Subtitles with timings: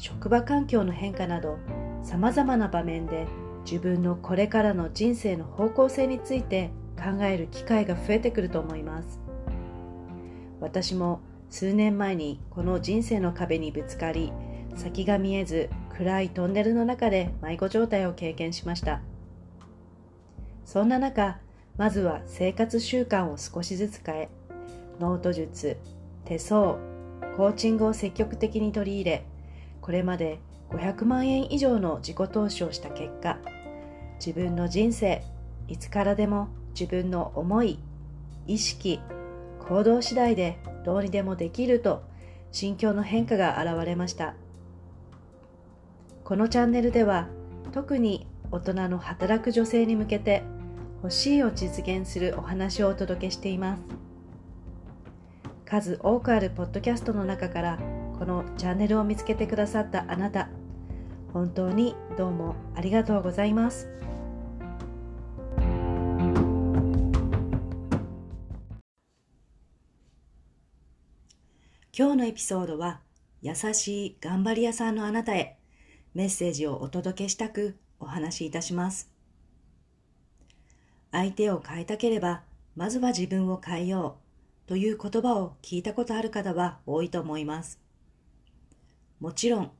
[0.00, 1.58] 職場環境の変化など
[2.02, 3.26] さまざまな場面で
[3.66, 9.20] 自分のこれからの人生の方向性について考える機会が増えてくると思います。
[10.58, 14.32] 私も数年前にこの人生の壁にぶつかり
[14.74, 19.02] 先が見えず暗いトンネルの中で迷子状態を経験しました。
[20.64, 21.40] そんな中
[21.76, 24.28] まずは生活習慣を少しずつ変え
[24.98, 25.76] ノート術
[26.24, 26.78] 手相
[27.36, 29.24] コーチングを積極的に取り入れ
[29.80, 33.38] これまで500万円以上の自己投資をした結果
[34.24, 35.22] 自分の人生
[35.68, 37.78] いつからでも自分の思い
[38.46, 39.00] 意識
[39.60, 42.02] 行動次第でどうにでもできると
[42.52, 44.34] 心境の変化が現れました。
[46.24, 47.28] このチャンネルでは
[47.72, 50.42] 特に大人の働く女性に向けて
[51.02, 53.82] 欲しいを実現するお話をお届けしています。
[55.64, 57.78] 数多くあるポッドキャストの中から
[58.20, 60.50] このチャンネルを見つけてくださったあなた
[61.32, 63.88] 本当にどうもありがとうございます。
[71.96, 73.00] 今日のエピソードは
[73.40, 75.56] 優しい頑張り屋さんのあなたへ
[76.12, 79.10] メッセージをお届けしたくお話しいたします。
[81.10, 82.42] 相手を変えたければ
[82.76, 84.18] まずは自分を変えよ
[84.66, 87.80] うという言葉を聞いたことある方は多いと思います。
[89.20, 89.70] もちろん、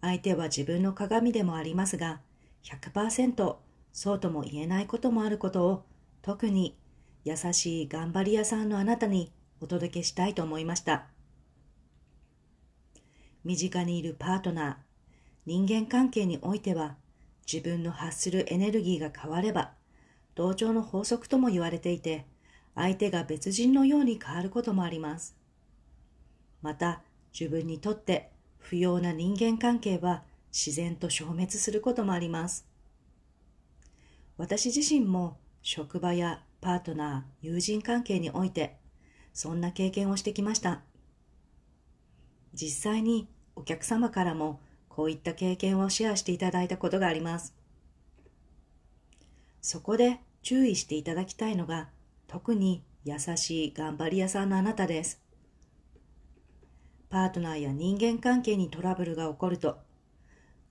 [0.00, 2.20] 相手は自分の鏡でもありますが、
[2.64, 3.56] 100%
[3.92, 5.84] そうとも言えないこともあることを、
[6.22, 6.78] 特に
[7.24, 9.30] 優しい頑張り屋さんのあなたに
[9.60, 11.06] お届けしたいと思いました。
[13.44, 14.76] 身近にいるパートナー、
[15.44, 16.96] 人間関係においては、
[17.50, 19.72] 自分の発するエネルギーが変われば、
[20.34, 22.26] 同調の法則とも言われていて、
[22.74, 25.36] 相手が別人のように変わることもあります。
[26.62, 27.02] また、
[27.38, 28.30] 自分にとって
[28.68, 32.66] 不要な人間関係は自然と消滅することもあります。
[34.38, 38.76] 私自身も職場やパートナー、友人関係において
[39.32, 40.80] そんな経験をしてきました。
[42.54, 47.54] 実際にお客様からもこういった経験をシェアしていただいたことがあります。
[49.62, 51.88] そこで注意していただきたいのが
[52.26, 55.25] 特に優しい頑張り屋さんのあなたです。
[57.08, 59.78] パートナーや人間関係にトラブルが起こると、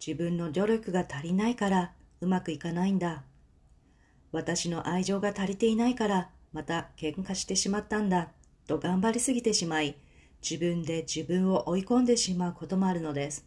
[0.06, 3.24] 自分の努力が足りないからうまくいかないんだ。
[4.32, 8.30] 私の愛情が足りていないからまた喧嘩してしまったんだ
[8.68, 9.96] と頑張りすぎてしまい、
[10.42, 13.46] 自分で自分を追い込んでしまうこともあるのです。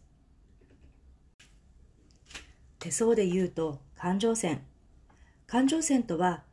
[2.79, 4.63] 手相で言うと感情線。
[5.45, 6.43] 感情線とは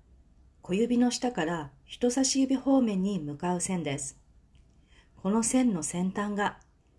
[0.62, 4.18] 小指の下から人差し指方面に向かう線です。
[5.26, 6.56] この線の先端が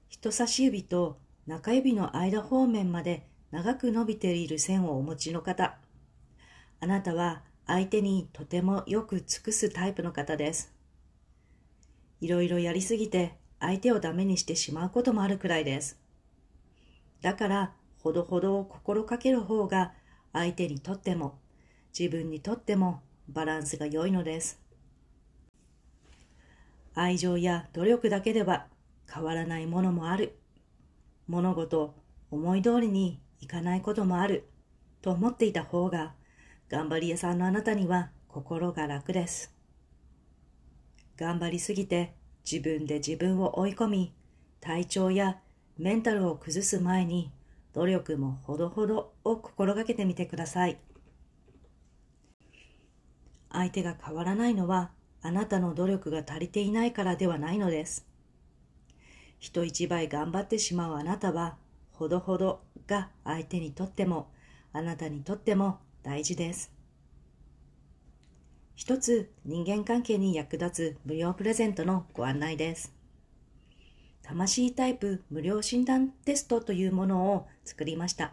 [0.10, 5.78] 人差し指と中指の間方面まで長く伸びている線をお持ちの方。
[6.82, 10.74] あなたは相手にとてもよく尽くすタイプの方です。
[12.20, 15.98] いろいろやりすぎて相手をダメにしてしまうこともあるくらいです。
[17.22, 19.94] だから、ほどほどを心かける方が
[20.34, 21.40] 相手にとっても
[21.98, 23.00] 自分にとっても
[23.30, 24.67] バランスが良いのです。
[27.00, 28.66] 愛情や努力だけでは
[29.08, 30.40] 変わらないものもある。
[31.28, 31.94] 物事、
[32.32, 34.50] 思い通りにいかないこともある。
[35.04, 36.16] と思っていた方が、
[36.72, 39.56] 頑張り屋さんのあなたには心が楽です。
[41.18, 42.16] 頑張りすぎて
[42.52, 44.14] 自分で自分を追い込み、
[44.60, 45.38] 体調や
[45.78, 47.32] メンタルを崩す前に
[47.74, 50.80] 努力もほどほどを心がけてみてください。
[53.52, 54.97] 相手が変わらないのは
[55.28, 58.08] あなたの努力が足りていないからではないのです。
[59.40, 61.58] 人一倍頑張ってしまうあなたは、
[61.92, 64.32] ほどほどが相手にとっても、
[64.72, 66.72] あなたにとっても大事です。
[68.74, 72.94] 一つ人間関係に役立つ無料プレゼントのご案内です。
[74.22, 78.32] 魂タイプ無料診断テストというものを作りました。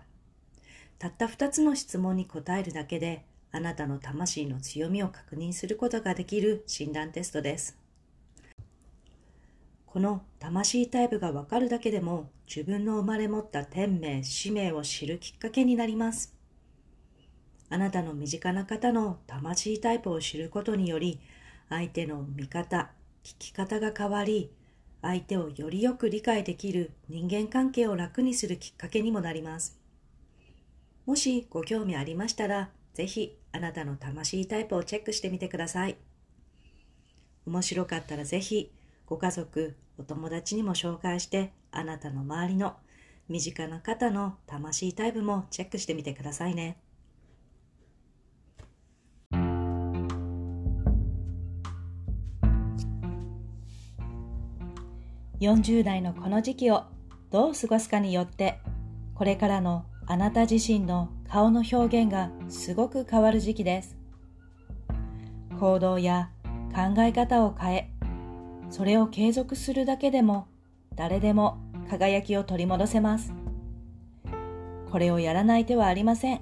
[1.00, 3.24] たった2つの質問に答えるだけで
[3.54, 7.78] あなたの魂の強みを確認することができる診断テストです。
[9.86, 16.34] この魂タイプがわかるだけでも自分の生まれ持った天命、使命を知るきっかけになります。
[17.70, 21.20] あなたの身近な方の魂タイプを知ることにより、
[21.68, 22.90] 相手の見方、
[23.22, 24.50] 聞き方が変わり、
[25.00, 29.78] 相手をよりよく理解できる人間関係を楽にするきっかけにもなります。
[31.06, 35.96] もしご興味ありましたら、ぜひあなたの魂タイプをチェックしてみてください。
[37.46, 38.72] 面白かったらぜひ
[39.04, 42.76] ご家族、お友達にも紹介してあなたの周りの
[43.28, 46.78] 身近な方の魂タイプもチェックしてみてくださいね。
[55.40, 56.84] 40代のこの時期を
[57.30, 58.60] どう過ごすかによって
[59.14, 63.96] これからのあなた自身の顔の表現がすごく変わる時期です。
[65.58, 66.30] 行動や
[66.74, 67.90] 考え方を変え
[68.70, 70.48] それを継続するだけでも
[70.96, 73.32] 誰でも輝きを取り戻せます。
[74.90, 76.40] これをやらない手はありません。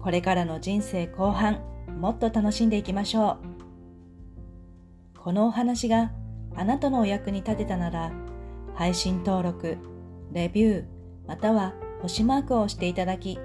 [0.00, 1.60] これからの人生後半
[1.98, 3.38] もっと楽しんでいきましょ
[5.16, 5.18] う。
[5.18, 6.12] このお話が
[6.54, 8.12] あなたのお役に立てたなら、
[8.74, 9.76] 配信登録、
[10.32, 10.84] レビュー、
[11.26, 13.38] または星マークを押していただき、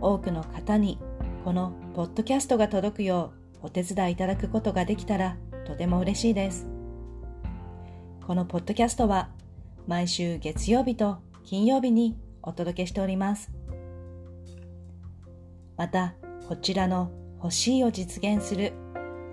[0.00, 0.98] 多くの方に
[1.44, 3.32] このポッドキャストが届くよ
[3.62, 6.68] うお手伝いいただくことができたらとても嬉しいです。
[8.26, 9.30] このポッドキャストは
[9.86, 13.50] 毎週月曜日と金曜日にお届けしております。
[15.76, 16.14] また、
[16.48, 17.10] こちらの
[17.42, 18.72] 欲しいを実現する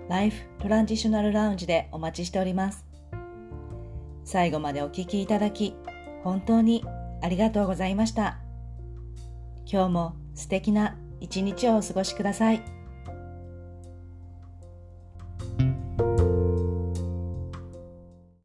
[0.08, 2.86] ライフトランジショナルラウンジでお待ちしております。
[4.24, 5.74] 最後までお聴きいただき、
[6.24, 6.84] 本当に
[7.22, 8.47] ありがとうございました。
[9.70, 12.77] 今日も素敵な一日をお過ごしください。